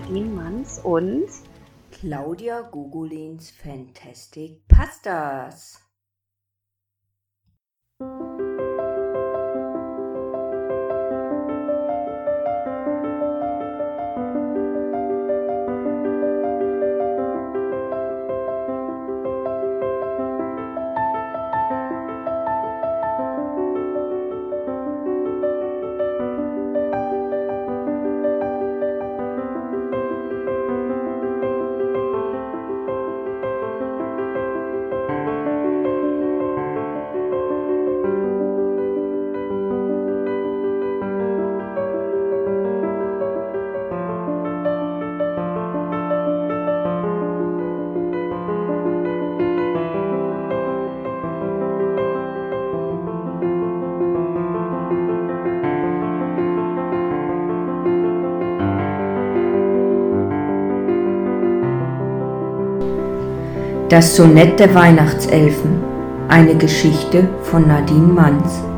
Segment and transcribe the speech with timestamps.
[0.00, 1.28] Nadine Manns und
[1.90, 5.89] Claudia Gugulins Fantastic Pastas.
[63.90, 65.80] Das Sonett der Weihnachtselfen.
[66.28, 68.69] Eine Geschichte von Nadine Manz.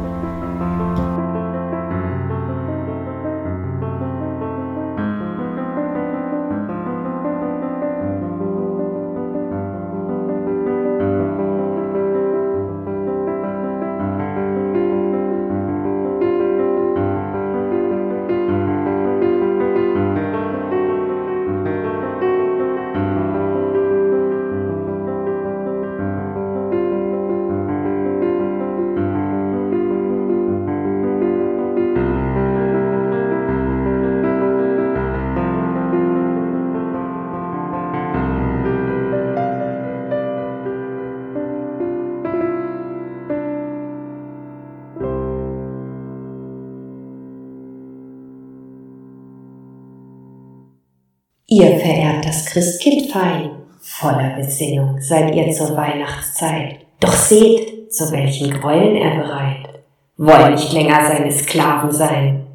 [51.54, 56.86] Ihr verehrt das Christkind fein, voller Besinnung seid ihr zur Weihnachtszeit.
[56.98, 59.84] Doch seht, zu welchen Gräueln er bereit,
[60.16, 62.46] wollen nicht länger seine Sklaven sein.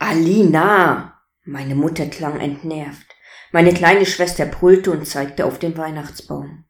[0.00, 1.20] Alina!
[1.44, 3.06] Meine Mutter klang entnervt.
[3.52, 6.64] Meine kleine Schwester brüllte und zeigte auf den Weihnachtsbaum.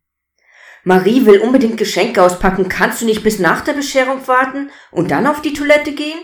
[0.82, 2.68] Marie will unbedingt Geschenke auspacken.
[2.68, 6.18] Kannst du nicht bis nach der Bescherung warten und dann auf die Toilette gehen?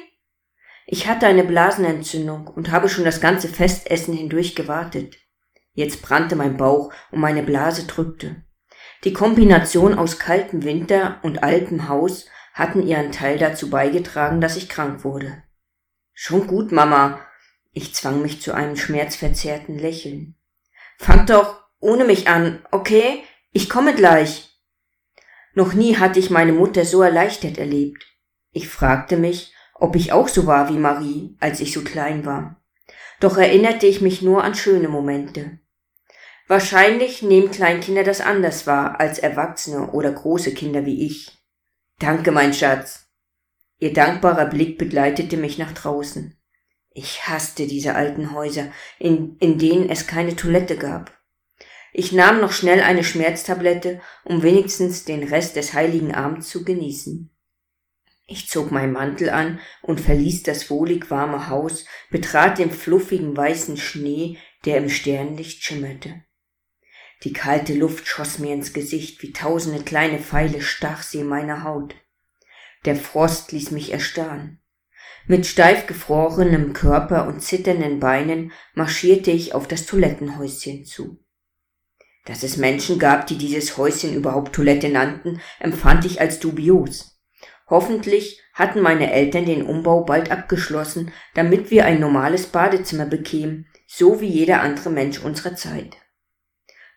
[0.93, 5.19] Ich hatte eine Blasenentzündung und habe schon das ganze Festessen hindurch gewartet.
[5.73, 8.43] Jetzt brannte mein Bauch und meine Blase drückte.
[9.05, 14.69] Die Kombination aus kaltem Winter und altem Haus hatten ihren Teil dazu beigetragen, dass ich
[14.69, 15.45] krank wurde.
[16.13, 17.21] Schon gut, Mama.
[17.71, 20.35] Ich zwang mich zu einem schmerzverzerrten Lächeln.
[20.99, 23.23] Fang doch ohne mich an, okay?
[23.53, 24.59] Ich komme gleich.
[25.55, 28.05] Noch nie hatte ich meine Mutter so erleichtert erlebt.
[28.51, 32.63] Ich fragte mich, ob ich auch so war wie Marie, als ich so klein war.
[33.19, 35.59] Doch erinnerte ich mich nur an schöne Momente.
[36.47, 41.31] Wahrscheinlich nehmen Kleinkinder das anders wahr als Erwachsene oder große Kinder wie ich.
[41.99, 43.07] Danke, mein Schatz.
[43.79, 46.37] Ihr dankbarer Blick begleitete mich nach draußen.
[46.93, 51.13] Ich hasste diese alten Häuser, in, in denen es keine Toilette gab.
[51.93, 57.31] Ich nahm noch schnell eine Schmerztablette, um wenigstens den Rest des heiligen Abends zu genießen.
[58.33, 63.77] Ich zog meinen Mantel an und verließ das wohlig warme Haus, betrat den fluffigen weißen
[63.77, 66.23] Schnee, der im Sternlicht schimmerte.
[67.25, 71.65] Die kalte Luft schoss mir ins Gesicht, wie tausende kleine Pfeile stach sie in meine
[71.65, 71.97] Haut.
[72.85, 74.63] Der Frost ließ mich erstarren.
[75.27, 81.19] Mit steif gefrorenem Körper und zitternden Beinen marschierte ich auf das Toilettenhäuschen zu.
[82.27, 87.10] Dass es Menschen gab, die dieses Häuschen überhaupt Toilette nannten, empfand ich als dubios.
[87.71, 94.21] Hoffentlich hatten meine Eltern den Umbau bald abgeschlossen, damit wir ein normales Badezimmer bekämen, so
[94.21, 95.97] wie jeder andere Mensch unserer Zeit.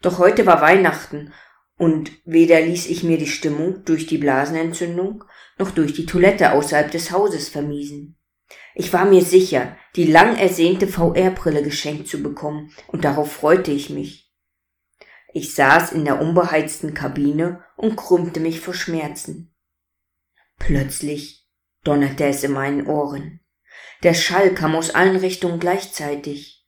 [0.01, 1.31] Doch heute war Weihnachten
[1.77, 5.23] und weder ließ ich mir die Stimmung durch die Blasenentzündung
[5.57, 8.17] noch durch die Toilette außerhalb des Hauses vermiesen.
[8.75, 13.91] Ich war mir sicher, die lang ersehnte VR-Brille geschenkt zu bekommen, und darauf freute ich
[13.91, 14.31] mich.
[15.33, 19.52] Ich saß in der unbeheizten Kabine und krümmte mich vor Schmerzen.
[20.65, 21.45] Plötzlich
[21.83, 23.41] donnerte es in meinen Ohren.
[24.01, 26.65] Der Schall kam aus allen Richtungen gleichzeitig.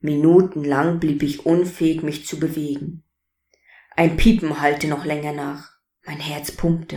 [0.00, 3.04] Minutenlang blieb ich unfähig, mich zu bewegen.
[3.94, 5.70] Ein Piepen hallte noch länger nach.
[6.04, 6.96] Mein Herz pumpte.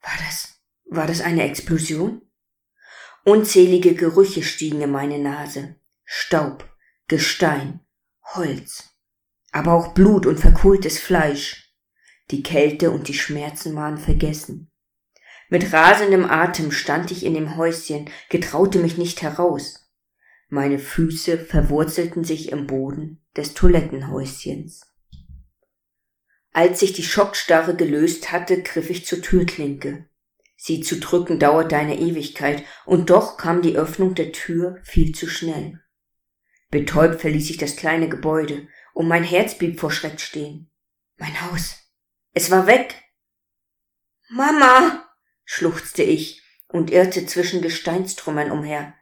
[0.00, 2.22] War das, war das eine Explosion?
[3.24, 5.76] Unzählige Gerüche stiegen in meine Nase.
[6.02, 6.68] Staub,
[7.06, 7.78] Gestein,
[8.34, 8.96] Holz,
[9.52, 11.72] aber auch Blut und verkohltes Fleisch.
[12.32, 14.71] Die Kälte und die Schmerzen waren vergessen.
[15.52, 19.86] Mit rasendem Atem stand ich in dem Häuschen, getraute mich nicht heraus.
[20.48, 24.90] Meine Füße verwurzelten sich im Boden des Toilettenhäuschens.
[26.54, 30.08] Als sich die Schockstarre gelöst hatte, griff ich zur Türklinke.
[30.56, 35.26] Sie zu drücken dauerte eine Ewigkeit, und doch kam die Öffnung der Tür viel zu
[35.26, 35.82] schnell.
[36.70, 40.70] Betäubt verließ ich das kleine Gebäude, und mein Herz blieb vor Schreck stehen.
[41.18, 41.76] Mein Haus.
[42.32, 42.94] Es war weg.
[44.30, 45.11] Mama,
[45.52, 48.94] schluchzte ich und irrte zwischen Gesteinstrümmern umher.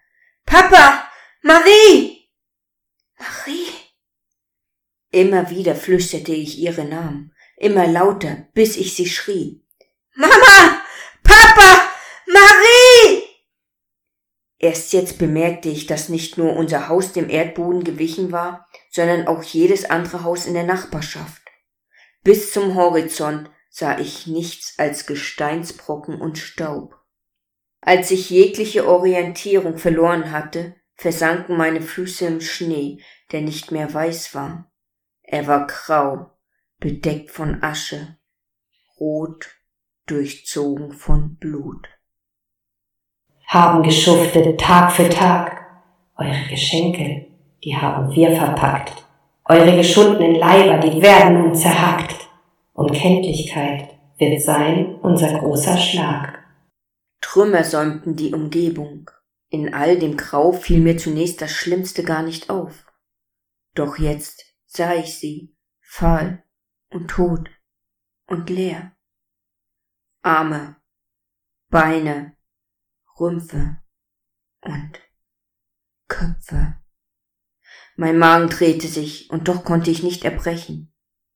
[0.47, 1.09] Papa!
[1.43, 2.29] Marie!
[3.17, 3.69] Marie!
[5.13, 9.65] Immer wieder flüsterte ich ihre Namen, immer lauter, bis ich sie schrie.
[10.17, 10.83] Mama!
[11.23, 11.89] Papa!
[12.27, 13.23] Marie!
[14.59, 19.45] Erst jetzt bemerkte ich, dass nicht nur unser Haus dem Erdboden gewichen war, sondern auch
[19.45, 21.43] jedes andere Haus in der Nachbarschaft.
[22.25, 26.97] Bis zum Horizont sah ich nichts als Gesteinsbrocken und Staub.
[27.81, 33.03] Als ich jegliche Orientierung verloren hatte, versanken meine Füße im Schnee,
[33.33, 34.71] der nicht mehr weiß war.
[35.23, 36.33] Er war grau,
[36.79, 38.19] bedeckt von Asche,
[38.99, 39.49] rot,
[40.07, 41.89] durchzogen von Blut.
[43.47, 45.67] Haben geschuftet Tag für Tag.
[46.17, 47.29] Eure Geschenke,
[47.65, 49.07] die haben wir verpackt.
[49.45, 52.30] Eure geschundenen Leiber, die werden nun zerhackt.
[52.73, 56.45] Unkenntlichkeit wird sein unser großer Schlag.
[57.21, 59.11] Trümmer säumten die Umgebung.
[59.49, 62.87] In all dem Grau fiel mir zunächst das Schlimmste gar nicht auf.
[63.75, 66.45] Doch jetzt sah ich sie, fahl
[66.91, 67.51] und tot
[68.27, 68.97] und leer.
[70.23, 70.77] Arme,
[71.69, 72.37] Beine,
[73.19, 73.79] Rümpfe
[74.61, 75.01] und
[76.09, 76.77] Köpfe.
[77.97, 80.90] Mein Magen drehte sich, und doch konnte ich nicht erbrechen.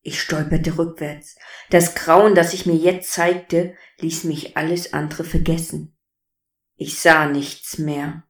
[0.06, 1.36] Ich stolperte rückwärts.
[1.70, 5.96] Das Grauen, das sich mir jetzt zeigte, ließ mich alles andere vergessen.
[6.76, 8.24] Ich sah nichts mehr.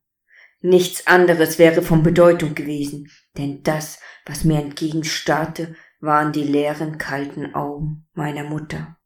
[0.60, 7.56] Nichts anderes wäre von Bedeutung gewesen, denn das, was mir entgegenstarrte, waren die leeren, kalten
[7.56, 8.96] Augen meiner Mutter.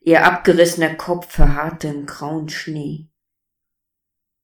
[0.00, 3.08] Ihr abgerissener Kopf verharrte im grauen Schnee.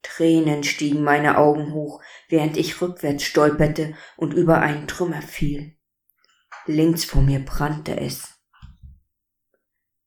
[0.00, 2.00] Tränen stiegen meine Augen hoch,
[2.30, 5.75] während ich rückwärts stolperte und über einen Trümmer fiel.
[6.66, 8.34] Links vor mir brannte es.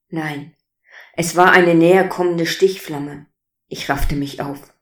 [0.10, 0.56] Nein,
[1.14, 3.28] es war eine näher kommende Stichflamme.
[3.68, 4.74] Ich raffte mich auf.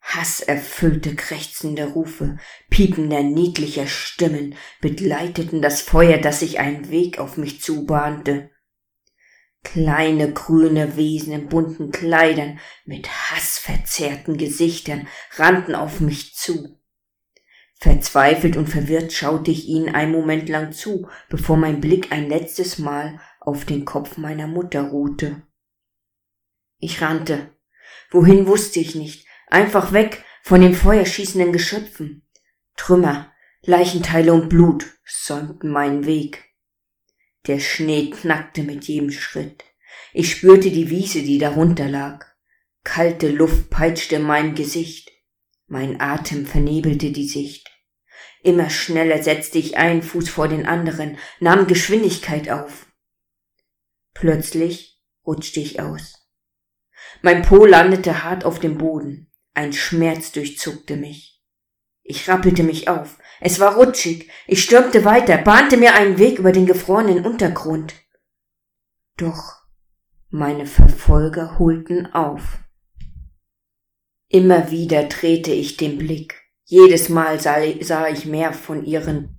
[0.00, 2.36] Hasserfüllte, krächzende Rufe,
[2.70, 8.50] piepender, niedlicher Stimmen begleiteten das Feuer, das sich einen Weg auf mich zubahnte.
[9.62, 15.06] Kleine grüne Wesen in bunten Kleidern mit hassverzerrten Gesichtern
[15.36, 16.81] rannten auf mich zu.
[17.82, 22.78] Verzweifelt und verwirrt schaute ich ihnen einen Moment lang zu, bevor mein Blick ein letztes
[22.78, 25.42] Mal auf den Kopf meiner Mutter ruhte.
[26.78, 27.56] Ich rannte.
[28.12, 29.26] Wohin wusste ich nicht.
[29.48, 32.24] Einfach weg von den feuerschießenden Geschöpfen.
[32.76, 33.32] Trümmer,
[33.62, 36.54] Leichenteile und Blut säumten meinen Weg.
[37.48, 39.64] Der Schnee knackte mit jedem Schritt.
[40.12, 42.26] Ich spürte die Wiese, die darunter lag.
[42.84, 45.10] Kalte Luft peitschte in meinem Gesicht.
[45.66, 47.61] Mein Atem vernebelte die Sicht.
[48.42, 52.86] Immer schneller setzte ich einen Fuß vor den anderen, nahm Geschwindigkeit auf.
[54.14, 56.28] Plötzlich rutschte ich aus.
[57.22, 59.30] Mein Po landete hart auf dem Boden.
[59.54, 61.40] Ein Schmerz durchzuckte mich.
[62.02, 63.18] Ich rappelte mich auf.
[63.40, 64.28] Es war rutschig.
[64.46, 67.94] Ich stürmte weiter, bahnte mir einen Weg über den gefrorenen Untergrund.
[69.16, 69.62] Doch
[70.30, 72.58] meine Verfolger holten auf.
[74.28, 76.41] Immer wieder drehte ich den Blick.
[76.64, 79.38] Jedes Mal sah, ich mehr von ihren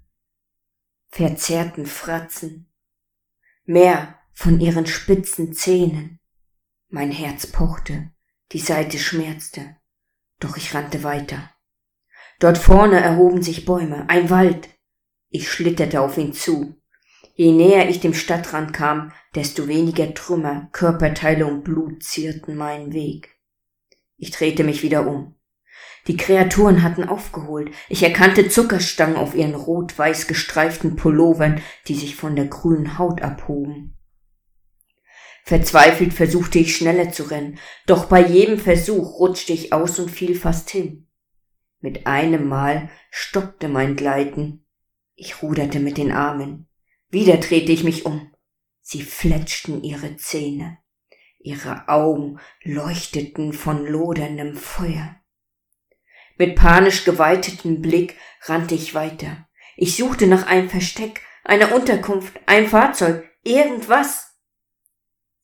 [1.09, 2.71] verzerrten Fratzen,
[3.65, 6.19] mehr von ihren spitzen Zähnen.
[6.89, 8.11] Mein Herz pochte,
[8.51, 9.77] die Seite schmerzte,
[10.39, 11.49] doch ich rannte weiter.
[12.39, 14.69] Dort vorne erhoben sich Bäume, ein Wald.
[15.29, 16.75] Ich schlitterte auf ihn zu.
[17.35, 23.39] Je näher ich dem Stadtrand kam, desto weniger Trümmer, Körperteile und Blut zierten meinen Weg.
[24.17, 25.35] Ich drehte mich wieder um.
[26.07, 27.71] Die Kreaturen hatten aufgeholt.
[27.87, 33.97] Ich erkannte Zuckerstangen auf ihren rot-weiß gestreiften Pullovern, die sich von der grünen Haut abhoben.
[35.45, 40.35] Verzweifelt versuchte ich schneller zu rennen, doch bei jedem Versuch rutschte ich aus und fiel
[40.35, 41.07] fast hin.
[41.79, 44.65] Mit einem Mal stockte mein Gleiten.
[45.15, 46.67] Ich ruderte mit den Armen.
[47.09, 48.31] Wieder drehte ich mich um.
[48.81, 50.77] Sie fletschten ihre Zähne.
[51.39, 55.17] Ihre Augen leuchteten von loderndem Feuer.
[56.37, 59.47] Mit panisch geweitetem Blick rannte ich weiter.
[59.75, 64.35] Ich suchte nach einem Versteck, einer Unterkunft, einem Fahrzeug, irgendwas.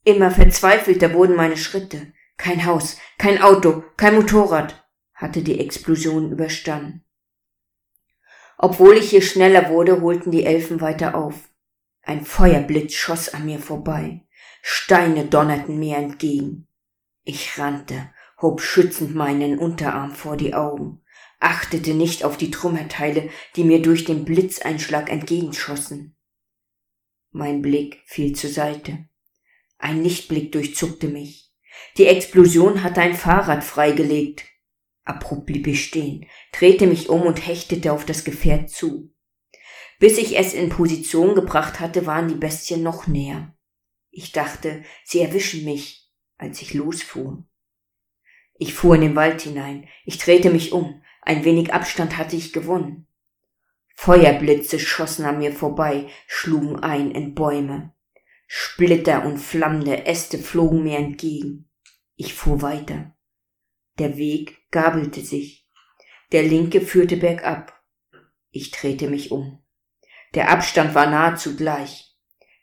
[0.03, 2.13] Immer verzweifelter wurden meine Schritte.
[2.37, 7.03] Kein Haus, kein Auto, kein Motorrad hatte die Explosion überstanden.
[8.57, 11.49] Obwohl ich hier schneller wurde, holten die Elfen weiter auf.
[12.01, 14.25] Ein Feuerblitz schoss an mir vorbei.
[14.61, 16.67] Steine donnerten mir entgegen.
[17.23, 18.09] Ich rannte,
[18.41, 21.01] hob schützend meinen Unterarm vor die Augen,
[21.39, 26.15] achtete nicht auf die Trümmerteile, die mir durch den Blitzeinschlag entgegenschossen.
[27.31, 29.07] Mein Blick fiel zur Seite.
[29.77, 31.53] Ein Lichtblick durchzuckte mich.
[31.97, 34.45] Die Explosion hatte ein Fahrrad freigelegt.
[35.03, 39.13] Abrupt blieb ich stehen, drehte mich um und hechtete auf das Gefährt zu.
[39.99, 43.55] Bis ich es in Position gebracht hatte, waren die Bestien noch näher.
[44.11, 47.43] Ich dachte, sie erwischen mich, als ich losfuhr.
[48.61, 52.51] Ich fuhr in den Wald hinein, ich drehte mich um, ein wenig Abstand hatte ich
[52.51, 53.07] gewonnen.
[53.95, 57.93] Feuerblitze schossen an mir vorbei, schlugen ein in Bäume.
[58.47, 61.69] Splitter und flammende Äste flogen mir entgegen.
[62.15, 63.15] Ich fuhr weiter.
[63.97, 65.65] Der Weg gabelte sich.
[66.33, 67.81] Der linke führte bergab.
[68.51, 69.63] Ich drehte mich um.
[70.35, 72.13] Der Abstand war nahezu gleich.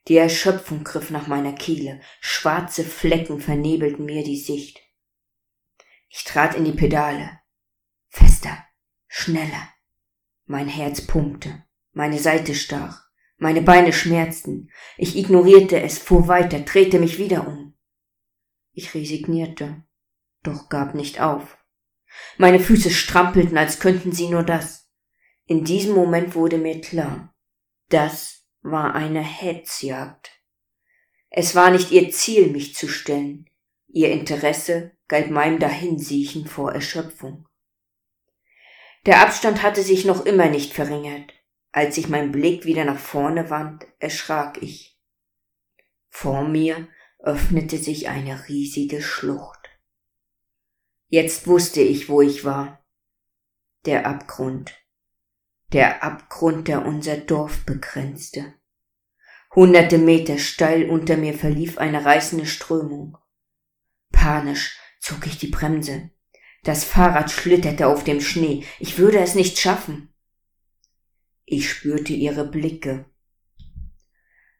[0.08, 2.00] Die Erschöpfung griff nach meiner Kehle.
[2.20, 4.85] Schwarze Flecken vernebelten mir die Sicht.
[6.18, 7.40] Ich trat in die Pedale.
[8.08, 8.64] Fester,
[9.06, 9.68] schneller.
[10.46, 13.04] Mein Herz pumpte, meine Seite stach,
[13.36, 14.70] meine Beine schmerzten.
[14.96, 17.76] Ich ignorierte es, fuhr weiter, drehte mich wieder um.
[18.72, 19.84] Ich resignierte,
[20.42, 21.58] doch gab nicht auf.
[22.38, 24.88] Meine Füße strampelten, als könnten sie nur das.
[25.44, 27.34] In diesem Moment wurde mir klar,
[27.90, 30.30] das war eine Hetzjagd.
[31.28, 33.50] Es war nicht ihr Ziel, mich zu stellen.
[33.96, 37.48] Ihr Interesse galt meinem Dahinsiechen vor Erschöpfung.
[39.06, 41.32] Der Abstand hatte sich noch immer nicht verringert.
[41.72, 45.00] Als ich meinen Blick wieder nach vorne wand, erschrak ich.
[46.10, 46.88] Vor mir
[47.20, 49.70] öffnete sich eine riesige Schlucht.
[51.08, 52.84] Jetzt wusste ich, wo ich war.
[53.86, 54.74] Der Abgrund.
[55.72, 58.52] Der Abgrund, der unser Dorf begrenzte.
[59.54, 63.16] Hunderte Meter steil unter mir verlief eine reißende Strömung.
[64.26, 66.10] Panisch zog ich die Bremse.
[66.64, 68.64] Das Fahrrad schlitterte auf dem Schnee.
[68.80, 70.08] Ich würde es nicht schaffen.
[71.44, 73.04] Ich spürte ihre Blicke,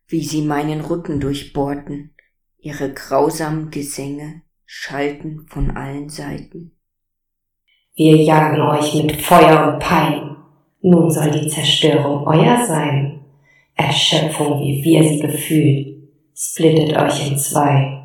[0.06, 2.14] wie sie meinen Rücken durchbohrten.
[2.58, 6.78] Ihre grausamen Gesänge schalten von allen Seiten.
[7.96, 10.36] Wir jagen euch mit Feuer und Pein.
[10.80, 13.24] Nun soll die Zerstörung euer sein.
[13.74, 17.95] Erschöpfung, wie wir sie gefühlt, splittet euch in zwei.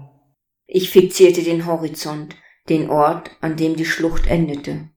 [0.74, 2.38] Ich fixierte den Horizont
[2.70, 4.88] den Ort, an dem die Schlucht endete.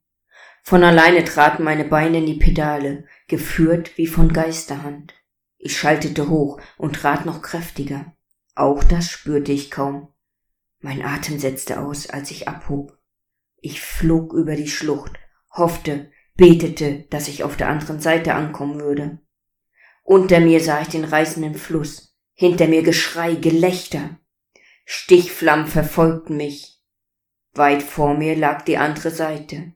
[0.62, 5.14] Von alleine traten meine Beine in die Pedale, geführt wie von Geisterhand.
[5.58, 8.14] Ich schaltete hoch und trat noch kräftiger.
[8.54, 10.12] Auch das spürte ich kaum.
[10.78, 12.96] Mein Atem setzte aus, als ich abhob.
[13.56, 15.18] Ich flog über die Schlucht,
[15.50, 19.18] hoffte, betete, dass ich auf der anderen Seite ankommen würde.
[20.04, 24.20] Unter mir sah ich den reißenden Fluss, hinter mir Geschrei, Gelächter.
[24.84, 26.74] Stichflammen verfolgten mich,
[27.54, 29.74] Weit vor mir lag die andere Seite.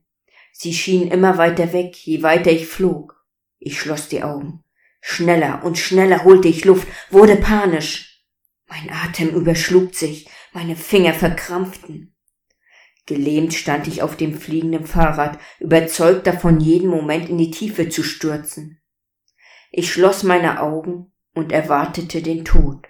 [0.52, 3.24] Sie schien immer weiter weg, je weiter ich flog.
[3.60, 4.64] Ich schloss die Augen.
[5.00, 8.24] Schneller und schneller holte ich Luft, wurde panisch.
[8.66, 12.16] Mein Atem überschlug sich, meine Finger verkrampften.
[13.06, 18.02] Gelähmt stand ich auf dem fliegenden Fahrrad, überzeugt davon, jeden Moment in die Tiefe zu
[18.02, 18.82] stürzen.
[19.70, 22.87] Ich schloss meine Augen und erwartete den Tod.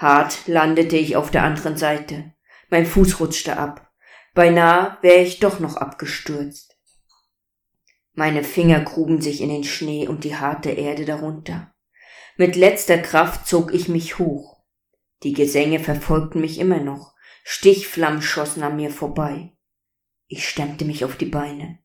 [0.00, 2.32] Hart landete ich auf der anderen Seite.
[2.70, 3.92] Mein Fuß rutschte ab.
[4.32, 6.78] Beinahe wäre ich doch noch abgestürzt.
[8.14, 11.74] Meine Finger gruben sich in den Schnee und die harte Erde darunter.
[12.38, 14.62] Mit letzter Kraft zog ich mich hoch.
[15.22, 17.12] Die Gesänge verfolgten mich immer noch.
[17.44, 19.52] Stichflammen schossen an mir vorbei.
[20.28, 21.78] Ich stemmte mich auf die Beine.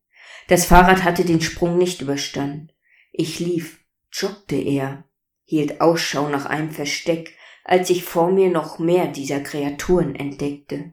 [0.48, 2.72] Das Fahrrad hatte den Sprung nicht überstanden.
[3.12, 5.04] Ich lief, joggte eher,
[5.44, 7.35] hielt Ausschau nach einem Versteck,
[7.68, 10.92] als ich vor mir noch mehr dieser Kreaturen entdeckte.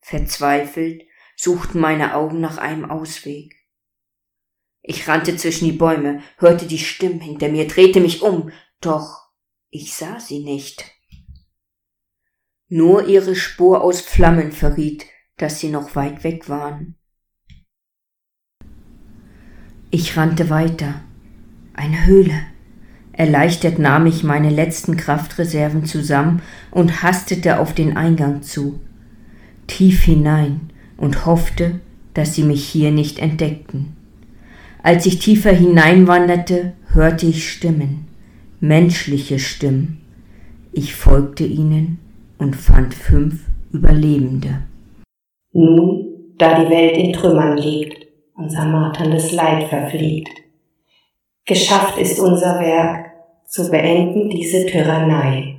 [0.00, 1.02] Verzweifelt
[1.36, 3.56] suchten meine Augen nach einem Ausweg.
[4.80, 9.28] Ich rannte zwischen die Bäume, hörte die Stimmen hinter mir, drehte mich um, doch
[9.70, 10.84] ich sah sie nicht.
[12.68, 16.96] Nur ihre Spur aus Flammen verriet, dass sie noch weit weg waren.
[19.90, 21.02] Ich rannte weiter.
[21.74, 22.46] Eine Höhle.
[23.12, 28.80] Erleichtert nahm ich meine letzten Kraftreserven zusammen und hastete auf den Eingang zu,
[29.66, 31.80] tief hinein und hoffte,
[32.14, 33.96] dass sie mich hier nicht entdeckten.
[34.82, 38.06] Als ich tiefer hineinwanderte, hörte ich Stimmen,
[38.60, 40.00] menschliche Stimmen.
[40.72, 41.98] Ich folgte ihnen
[42.38, 44.62] und fand fünf Überlebende.
[45.52, 50.30] Nun, da die Welt in Trümmern liegt, unser marterndes Leid verfliegt,
[51.44, 53.10] Geschafft ist unser Werk,
[53.46, 55.51] zu beenden diese Tyrannei.